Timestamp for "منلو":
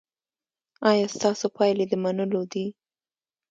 2.03-2.41